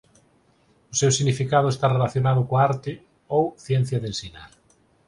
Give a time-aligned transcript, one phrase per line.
[0.91, 2.91] O seu significado está relacionado coa arte
[3.35, 4.49] ou ciencia de ensinar.